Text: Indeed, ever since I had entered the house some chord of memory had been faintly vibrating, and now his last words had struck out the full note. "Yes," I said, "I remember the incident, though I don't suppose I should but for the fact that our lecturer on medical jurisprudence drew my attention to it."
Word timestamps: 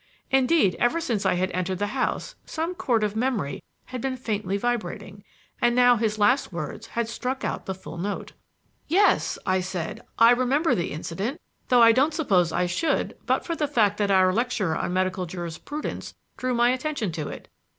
Indeed, 0.31 0.75
ever 0.79 0.99
since 0.99 1.27
I 1.27 1.35
had 1.35 1.51
entered 1.51 1.77
the 1.77 1.85
house 1.93 2.33
some 2.43 2.73
chord 2.73 3.03
of 3.03 3.15
memory 3.15 3.61
had 3.85 4.01
been 4.01 4.17
faintly 4.17 4.57
vibrating, 4.57 5.23
and 5.61 5.75
now 5.75 5.95
his 5.95 6.17
last 6.17 6.51
words 6.51 6.87
had 6.87 7.07
struck 7.07 7.43
out 7.45 7.67
the 7.67 7.75
full 7.75 7.99
note. 7.99 8.31
"Yes," 8.87 9.37
I 9.45 9.59
said, 9.59 10.01
"I 10.17 10.31
remember 10.31 10.73
the 10.73 10.89
incident, 10.89 11.39
though 11.67 11.83
I 11.83 11.91
don't 11.91 12.15
suppose 12.15 12.51
I 12.51 12.65
should 12.65 13.15
but 13.27 13.45
for 13.45 13.55
the 13.55 13.67
fact 13.67 13.99
that 13.99 14.09
our 14.09 14.33
lecturer 14.33 14.75
on 14.75 14.91
medical 14.91 15.27
jurisprudence 15.27 16.15
drew 16.35 16.55
my 16.55 16.71
attention 16.71 17.11
to 17.11 17.27
it." 17.27 17.47